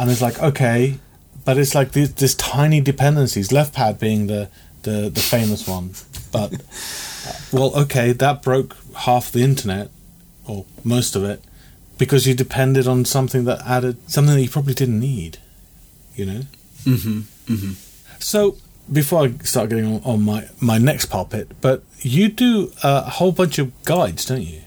[0.00, 0.98] And it's like, okay,
[1.44, 4.48] but it's like these, these tiny dependencies, LeftPad being the,
[4.82, 5.92] the, the famous one.
[6.32, 6.54] But,
[7.26, 9.90] uh, well, okay, that broke half the internet,
[10.46, 11.44] or most of it,
[12.00, 15.36] because you depended on something that added something that you probably didn't need,
[16.14, 16.40] you know?
[16.84, 17.20] Mm-hmm.
[17.52, 17.72] Mm-hmm.
[18.18, 18.56] So,
[18.90, 23.32] before I start getting on, on my, my next pulpit, but you do a whole
[23.32, 24.62] bunch of guides, don't you?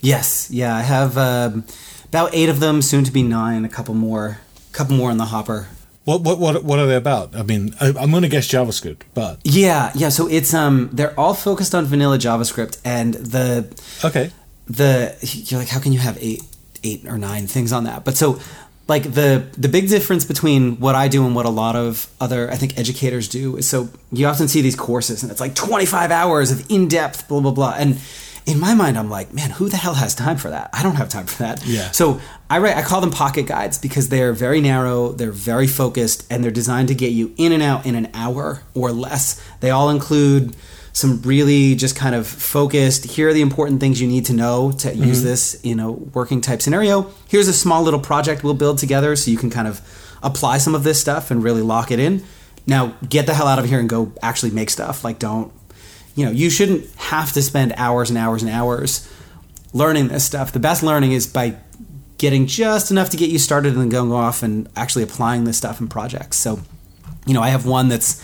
[0.00, 1.64] Yes, yeah, I have um,
[2.06, 3.64] about eight of them, soon to be nine.
[3.64, 5.68] A couple more, a couple more in the hopper.
[6.04, 7.36] What what what what are they about?
[7.36, 10.08] I mean, I, am going to guess JavaScript, but yeah, yeah.
[10.08, 13.72] So it's um, they're all focused on vanilla JavaScript, and the
[14.04, 14.32] okay,
[14.66, 15.16] the
[15.46, 16.42] you're like, how can you have eight,
[16.84, 18.04] eight or nine things on that?
[18.04, 18.40] But so
[18.88, 22.50] like the the big difference between what I do and what a lot of other
[22.50, 26.10] I think educators do is so you often see these courses and it's like 25
[26.10, 27.74] hours of in-depth blah blah blah.
[27.78, 28.00] And
[28.44, 30.70] in my mind I'm like man who the hell has time for that?
[30.72, 31.64] I don't have time for that.
[31.64, 31.90] Yeah.
[31.92, 36.26] So I write I call them pocket guides because they're very narrow they're very focused
[36.30, 39.40] and they're designed to get you in and out in an hour or less.
[39.60, 40.56] They all include
[40.92, 44.72] some really just kind of focused here are the important things you need to know
[44.72, 45.04] to mm-hmm.
[45.04, 47.10] use this in a working type scenario.
[47.28, 49.80] Here's a small little project we'll build together so you can kind of
[50.22, 52.22] apply some of this stuff and really lock it in.
[52.66, 55.02] Now get the hell out of here and go actually make stuff.
[55.04, 55.52] Like don't
[56.14, 59.08] you know you shouldn't have to spend hours and hours and hours
[59.72, 60.52] learning this stuff.
[60.52, 61.56] The best learning is by
[62.18, 65.56] getting just enough to get you started and then going off and actually applying this
[65.56, 66.36] stuff in projects.
[66.36, 66.60] So
[67.26, 68.22] you know i have one that's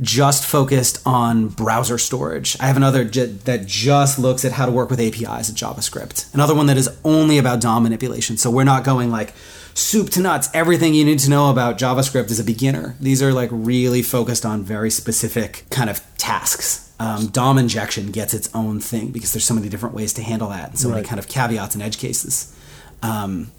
[0.00, 2.56] just focused on browser storage.
[2.58, 6.32] I have another j- that just looks at how to work with APIs in JavaScript.
[6.34, 8.36] Another one that is only about DOM manipulation.
[8.36, 9.34] So we're not going like
[9.74, 12.96] soup to nuts, everything you need to know about JavaScript as a beginner.
[13.00, 16.92] These are like really focused on very specific kind of tasks.
[16.98, 20.48] Um, DOM injection gets its own thing because there's so many different ways to handle
[20.50, 20.96] that and so right.
[20.96, 22.54] many kind of caveats and edge cases.
[23.02, 23.52] Um,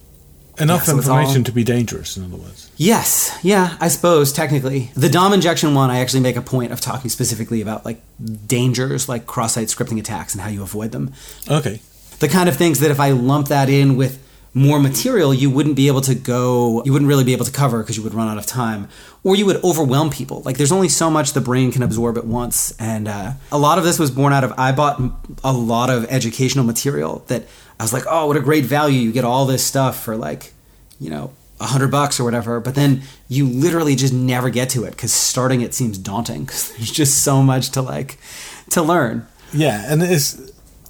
[0.61, 1.43] Enough yeah, so information all...
[1.45, 2.71] to be dangerous, in other words.
[2.77, 4.91] Yes, yeah, I suppose technically.
[4.95, 8.01] The DOM injection one, I actually make a point of talking specifically about like
[8.47, 11.13] dangers, like cross-site scripting attacks, and how you avoid them.
[11.49, 11.81] Okay.
[12.19, 14.19] The kind of things that if I lump that in with
[14.53, 17.81] more material, you wouldn't be able to go, you wouldn't really be able to cover
[17.81, 18.89] because you would run out of time,
[19.23, 20.41] or you would overwhelm people.
[20.41, 23.77] Like there's only so much the brain can absorb at once, and uh, a lot
[23.77, 25.01] of this was born out of I bought
[25.43, 27.45] a lot of educational material that
[27.81, 28.99] I was like, oh, what a great value!
[28.99, 30.53] You get all this stuff for like,
[30.99, 32.59] you know, a hundred bucks or whatever.
[32.59, 36.71] But then you literally just never get to it because starting it seems daunting because
[36.77, 38.19] there's just so much to like
[38.69, 39.25] to learn.
[39.51, 40.35] Yeah, and it's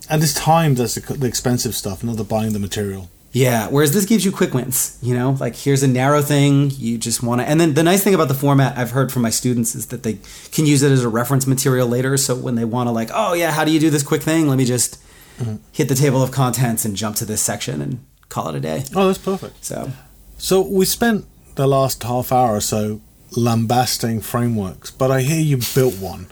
[0.10, 3.10] and it's time that's the, the expensive stuff, not the buying the material.
[3.32, 6.98] Yeah, whereas this gives you quick wins, you know, like here's a narrow thing, you
[6.98, 7.48] just want to.
[7.48, 10.04] And then the nice thing about the format I've heard from my students is that
[10.04, 10.20] they
[10.52, 12.18] can use it as a reference material later.
[12.18, 14.50] So when they want to, like, oh, yeah, how do you do this quick thing?
[14.50, 15.02] Let me just
[15.42, 15.56] mm-hmm.
[15.72, 18.84] hit the table of contents and jump to this section and call it a day.
[18.96, 19.64] Oh, that's perfect.
[19.66, 19.92] So,
[20.38, 21.26] so we spent
[21.56, 23.02] the last half hour or so
[23.36, 26.28] lambasting frameworks, but I hear you built one.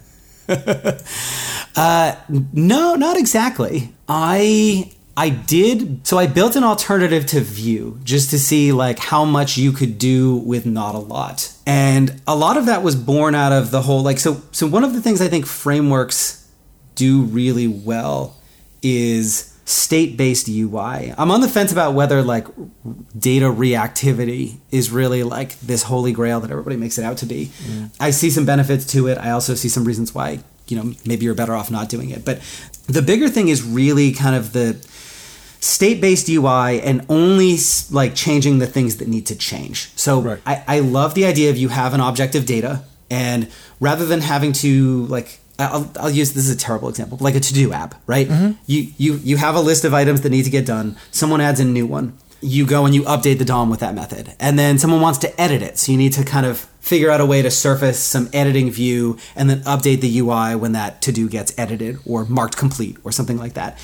[1.75, 2.15] uh,
[2.53, 3.93] no, not exactly.
[4.07, 9.25] I I did so I built an alternative to Vue just to see like how
[9.25, 11.53] much you could do with not a lot.
[11.67, 14.83] And a lot of that was born out of the whole like so so one
[14.83, 16.47] of the things I think frameworks
[16.95, 18.38] do really well
[18.81, 21.13] is state-based UI.
[21.15, 22.47] I'm on the fence about whether like
[23.17, 27.51] data reactivity is really like this holy grail that everybody makes it out to be.
[27.63, 27.95] Mm.
[27.99, 29.19] I see some benefits to it.
[29.19, 32.25] I also see some reasons why, you know, maybe you're better off not doing it.
[32.25, 32.41] But
[32.87, 34.73] the bigger thing is really kind of the
[35.59, 37.57] state-based UI and only
[37.91, 39.91] like changing the things that need to change.
[39.95, 40.41] So right.
[40.47, 43.47] I, I love the idea of you have an object of data and
[43.79, 47.39] rather than having to like I'll, I'll use this is a terrible example, like a
[47.39, 48.27] to-do app, right?
[48.27, 48.51] Mm-hmm.
[48.65, 50.95] You you you have a list of items that need to get done.
[51.11, 52.17] Someone adds a new one.
[52.41, 55.41] You go and you update the DOM with that method, and then someone wants to
[55.41, 55.77] edit it.
[55.77, 59.17] So you need to kind of figure out a way to surface some editing view
[59.35, 63.37] and then update the UI when that to-do gets edited or marked complete or something
[63.37, 63.77] like that.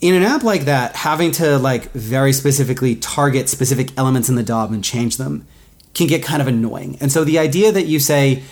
[0.00, 4.42] In an app like that, having to like very specifically target specific elements in the
[4.42, 5.46] DOM and change them
[5.94, 6.98] can get kind of annoying.
[7.00, 8.42] And so the idea that you say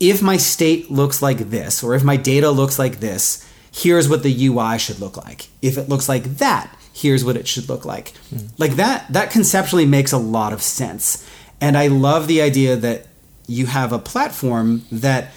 [0.00, 4.22] if my state looks like this, or if my data looks like this, here's what
[4.22, 5.48] the UI should look like.
[5.60, 8.14] If it looks like that, here's what it should look like.
[8.34, 8.50] Mm.
[8.58, 11.28] Like that, that conceptually makes a lot of sense.
[11.60, 13.06] And I love the idea that
[13.46, 15.32] you have a platform that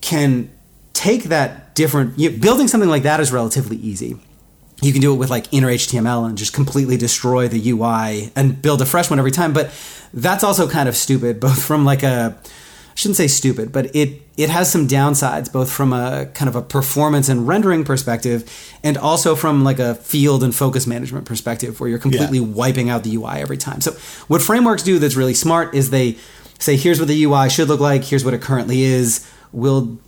[0.00, 0.50] can
[0.92, 4.16] take that different, you know, building something like that is relatively easy.
[4.82, 8.60] You can do it with like inner HTML and just completely destroy the UI and
[8.60, 9.52] build a fresh one every time.
[9.52, 9.70] But
[10.12, 12.36] that's also kind of stupid, both from like a
[13.00, 16.62] shouldn't say stupid, but it it has some downsides, both from a kind of a
[16.62, 18.44] performance and rendering perspective,
[18.82, 22.44] and also from like a field and focus management perspective, where you're completely Yeah.
[22.46, 23.80] wiping out the UI every time.
[23.80, 23.92] So
[24.28, 26.16] what frameworks do that's really smart is they
[26.58, 29.20] say, here's what the UI should look like, here's what it currently is.
[29.52, 29.98] We'll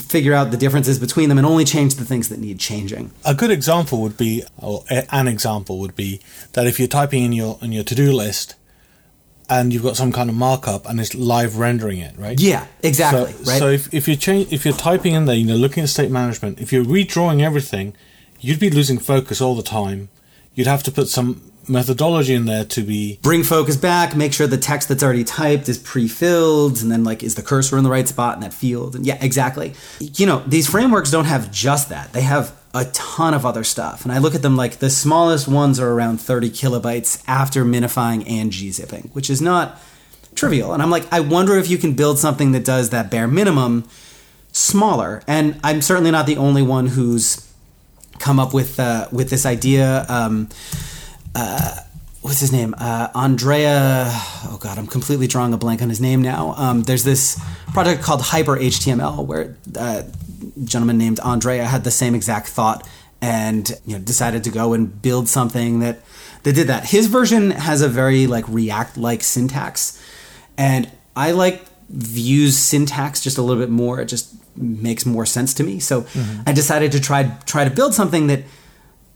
[0.00, 3.10] figure out the differences between them and only change the things that need changing.
[3.24, 6.20] A good example would be, or an example would be
[6.52, 8.54] that if you're typing in your in your to do list,
[9.52, 12.40] and you've got some kind of markup and it's live rendering it, right?
[12.40, 13.32] Yeah, exactly.
[13.32, 13.58] So, right.
[13.58, 16.10] so if, if you change if you're typing in there, you know, looking at state
[16.10, 17.94] management, if you're redrawing everything,
[18.40, 20.08] you'd be losing focus all the time.
[20.54, 24.46] You'd have to put some methodology in there to be bring focus back, make sure
[24.46, 27.90] the text that's already typed is pre-filled, and then like is the cursor in the
[27.90, 28.94] right spot in that field?
[28.94, 29.74] And yeah, exactly.
[30.00, 32.12] You know, these frameworks don't have just that.
[32.12, 34.04] They have a ton of other stuff.
[34.04, 38.28] And I look at them like the smallest ones are around 30 kilobytes after minifying
[38.28, 39.80] and gzipping, which is not
[40.34, 40.72] trivial.
[40.72, 43.88] And I'm like, I wonder if you can build something that does that bare minimum
[44.52, 45.22] smaller.
[45.26, 47.48] And I'm certainly not the only one who's
[48.18, 50.06] come up with uh, with this idea.
[50.08, 50.48] Um,
[51.34, 51.76] uh,
[52.20, 52.74] what's his name?
[52.78, 54.08] Uh, Andrea.
[54.44, 56.54] Oh God, I'm completely drawing a blank on his name now.
[56.56, 57.40] Um, there's this
[57.72, 62.88] project called Hyper HTML where uh, a gentleman named Andrea had the same exact thought
[63.20, 66.00] and you know decided to go and build something that
[66.42, 66.86] that did that.
[66.86, 70.02] His version has a very like React like syntax,
[70.58, 74.00] and I like Vue's syntax just a little bit more.
[74.00, 75.78] It just makes more sense to me.
[75.78, 76.06] So
[76.46, 78.42] I decided to try try to build something that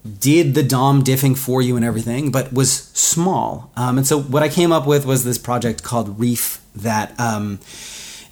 [0.06, 3.70] did the DOM diffing for you and everything, but was small.
[3.76, 7.58] Um, and so what I came up with was this project called Reef that um,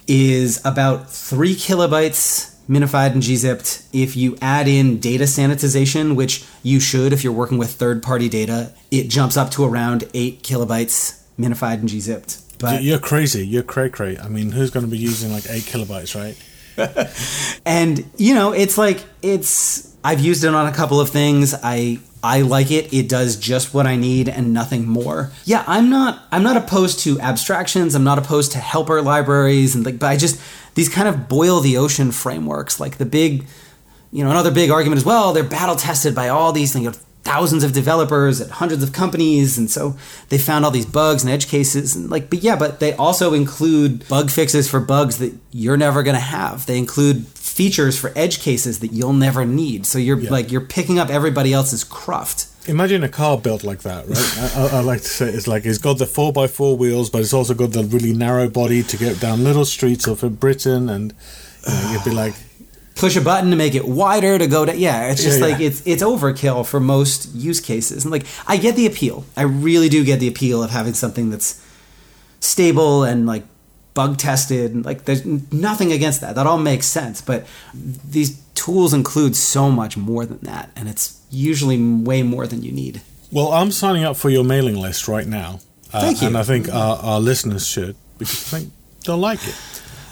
[0.07, 3.85] is about three kilobytes minified and gzipped.
[3.93, 8.73] If you add in data sanitization, which you should if you're working with third-party data,
[8.91, 12.41] it jumps up to around eight kilobytes minified and gzipped.
[12.59, 13.45] But you're crazy.
[13.45, 14.17] You're cray cray.
[14.17, 16.37] I mean, who's going to be using like eight kilobytes, right?
[17.65, 21.53] and you know it's like it's i've used it on a couple of things.
[21.63, 22.93] I i like it.
[22.93, 25.31] It does just what i need and nothing more.
[25.43, 27.95] Yeah i'm not i'm not opposed to abstractions.
[27.95, 30.39] I'm not opposed to helper libraries and like but i just
[30.75, 33.45] these kind of boil the ocean frameworks like the big
[34.11, 36.95] you know another big argument as well they're battle tested by all these you know,
[37.23, 39.97] thousands of developers at hundreds of companies and so
[40.29, 43.33] they found all these bugs and edge cases and like but yeah but they also
[43.33, 46.65] include bug fixes for bugs that you're never going to have.
[46.65, 47.25] They include
[47.55, 50.29] features for edge cases that you'll never need so you're Yeah.
[50.37, 54.37] like you're picking up everybody else's cruft Imagine a car built like that, right?
[54.73, 57.21] I, I, like to say it's like it's got the four x four wheels, but
[57.21, 61.13] it's also got the really narrow body to get down little streets of Britain, and
[61.67, 62.33] you know, you'd be like,
[62.95, 65.59] push a button to make it wider to go to yeah it's just Yeah, like
[65.59, 65.67] yeah.
[65.67, 69.89] it's it's overkill for most use cases and like i get the appeal i really
[69.89, 71.61] do get the appeal of having something that's
[72.39, 73.43] stable and like
[73.95, 79.35] bug tested like there's nothing against that that all makes sense but these tools include
[79.35, 83.71] so much more than that and it's usually way more than you need "Well, I'm
[83.71, 85.59] signing up for your mailing list right now."
[85.91, 86.27] Uh, Thank you.
[86.27, 88.71] And I think our, our listeners should because I think
[89.05, 89.55] they'll like it,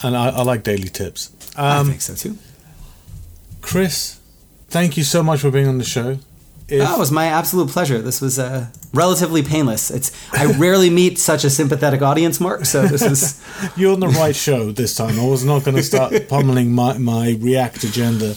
[0.03, 1.29] and I, I like daily tips.
[1.55, 2.37] i Um, think so too
[3.61, 4.19] Chris,
[4.69, 6.17] thank you so much for being on the show.
[6.67, 8.01] If, Oh, it was my absolute pleasure.
[8.01, 9.91] This was uh, relatively painless.
[9.91, 12.65] It's I rarely meet such a sympathetic audience, Mark.
[12.65, 13.41] So this was
[13.77, 15.19] You're on the right show this time.
[15.19, 18.35] I was not going to start pummeling my, my React agenda.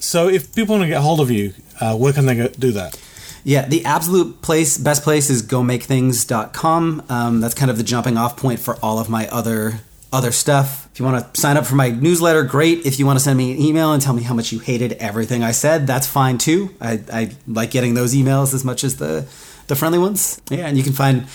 [0.00, 2.70] So, if people want to get hold of you, uh, where can they go, do
[2.72, 3.00] that?
[3.42, 7.02] Yeah, the absolute place, best place is gomakethings.com.
[7.08, 9.80] Um, that's kind of the jumping off point for all of my other
[10.12, 10.88] other stuff.
[10.92, 12.86] If you want to sign up for my newsletter, great.
[12.86, 14.92] If you want to send me an email and tell me how much you hated
[14.94, 16.70] everything I said, that's fine too.
[16.80, 19.26] I, I like getting those emails as much as the
[19.66, 20.40] the friendly ones.
[20.50, 21.26] Yeah, and you can find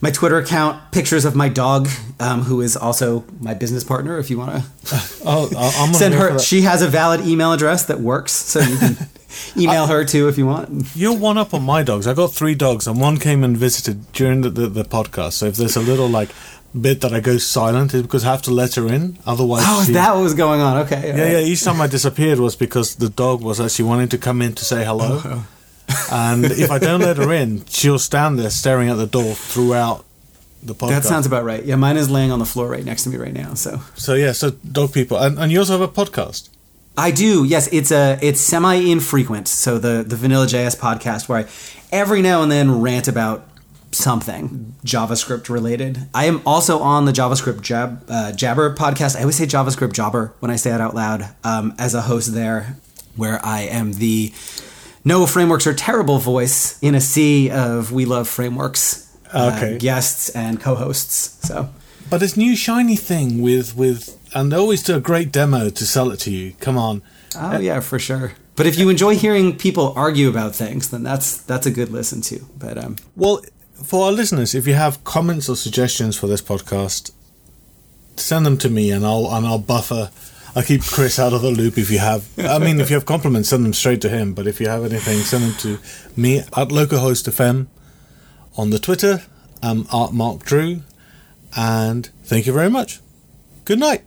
[0.00, 1.88] my Twitter account, pictures of my dog,
[2.20, 4.18] um, who is also my business partner.
[4.18, 4.70] If you want to
[5.24, 8.76] Oh, I- I'm send her, she has a valid email address that works, so you
[8.78, 8.96] can
[9.56, 10.94] email her too if you want.
[10.96, 12.06] You're one up on my dogs.
[12.06, 15.32] I got three dogs, and one came and visited during the, the, the podcast.
[15.34, 16.30] So if there's a little like
[16.80, 19.18] bit that I go silent, is because I have to let her in.
[19.26, 20.78] Otherwise, Oh, she- that was going on?
[20.86, 21.08] Okay.
[21.16, 21.46] Yeah, yeah.
[21.46, 24.64] Each time I disappeared was because the dog was actually wanting to come in to
[24.64, 25.20] say hello.
[25.24, 25.44] Oh,
[25.88, 26.08] oh.
[26.12, 30.04] and if I don't let her in, she'll stand there staring at the door throughout
[30.62, 30.88] the podcast.
[30.88, 31.64] That sounds about right.
[31.64, 33.54] Yeah, mine is laying on the floor right next to me right now.
[33.54, 36.48] So So yeah, so dog people, and, and you also have a podcast.
[36.96, 37.44] I do.
[37.44, 39.48] Yes, it's a it's semi infrequent.
[39.48, 41.46] So the the Vanilla JS podcast where I
[41.90, 43.46] every now and then rant about
[43.92, 46.08] something JavaScript related.
[46.14, 49.16] I am also on the JavaScript Jab, uh, Jabber podcast.
[49.16, 52.34] I always say JavaScript Jobber when I say it out loud um, as a host
[52.34, 52.76] there,
[53.16, 54.32] where I am the
[55.04, 59.78] no frameworks are terrible voice in a sea of we love frameworks uh, Okay.
[59.78, 61.46] guests and co-hosts.
[61.46, 61.68] So
[62.10, 65.86] but this new shiny thing with with and they always do a great demo to
[65.86, 66.52] sell it to you.
[66.60, 67.02] Come on.
[67.36, 68.32] Oh yeah, for sure.
[68.56, 72.20] But if you enjoy hearing people argue about things, then that's that's a good listen
[72.22, 72.46] to.
[72.58, 73.42] But um, Well,
[73.74, 77.12] for our listeners, if you have comments or suggestions for this podcast,
[78.16, 80.10] send them to me and I'll and I'll buffer.
[80.54, 82.28] I'll keep Chris out of the loop if you have.
[82.38, 84.34] I mean, if you have compliments, send them straight to him.
[84.34, 85.78] But if you have anything, send them to
[86.14, 87.68] me at localhostfm
[88.56, 89.22] on the Twitter.
[89.62, 90.82] I'm Art Mark Drew,
[91.56, 93.00] and thank you very much.
[93.64, 94.02] Good night.